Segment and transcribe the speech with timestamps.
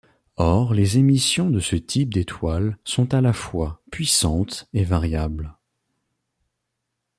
[0.37, 5.55] Or les émissions de ce type d'étoile sont à la fois puissantes et variables.